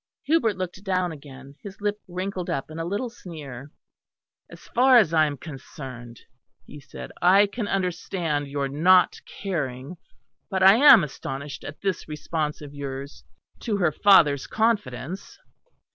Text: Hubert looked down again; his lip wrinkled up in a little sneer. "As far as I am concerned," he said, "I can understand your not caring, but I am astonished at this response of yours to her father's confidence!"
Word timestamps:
Hubert 0.23 0.57
looked 0.57 0.83
down 0.83 1.11
again; 1.11 1.57
his 1.61 1.79
lip 1.79 2.01
wrinkled 2.07 2.49
up 2.49 2.71
in 2.71 2.79
a 2.79 2.85
little 2.85 3.11
sneer. 3.11 3.69
"As 4.49 4.61
far 4.69 4.97
as 4.97 5.13
I 5.13 5.27
am 5.27 5.37
concerned," 5.37 6.21
he 6.65 6.79
said, 6.79 7.11
"I 7.21 7.45
can 7.45 7.67
understand 7.67 8.47
your 8.47 8.67
not 8.67 9.21
caring, 9.27 9.97
but 10.49 10.63
I 10.63 10.77
am 10.77 11.03
astonished 11.03 11.63
at 11.63 11.81
this 11.81 12.07
response 12.07 12.61
of 12.61 12.73
yours 12.73 13.23
to 13.59 13.77
her 13.77 13.91
father's 13.91 14.47
confidence!" 14.47 15.37